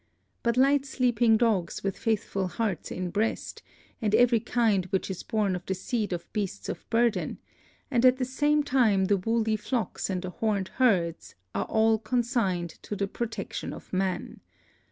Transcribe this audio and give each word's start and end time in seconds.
But 0.41 0.57
light 0.57 0.83
sleeping 0.87 1.37
dogs 1.37 1.83
with 1.83 1.95
faithful 1.95 2.47
heart 2.47 2.91
in 2.91 3.11
breast, 3.11 3.61
and 4.01 4.15
every 4.15 4.39
kind 4.39 4.85
which 4.85 5.11
is 5.11 5.21
born 5.21 5.55
of 5.55 5.63
the 5.67 5.75
seed 5.75 6.11
of 6.11 6.33
beasts 6.33 6.69
of 6.69 6.89
burden, 6.89 7.37
and 7.91 8.03
at 8.03 8.17
the 8.17 8.25
same 8.25 8.63
time 8.63 9.05
the 9.05 9.17
woolly 9.17 9.55
flocks 9.57 10.09
and 10.09 10.23
the 10.23 10.31
horned 10.31 10.69
herds, 10.77 11.35
are 11.53 11.65
all 11.65 11.99
consigned 11.99 12.71
to 12.81 12.95
the 12.95 13.05
protection 13.07 13.73
of 13.73 13.93
man. 13.93 14.39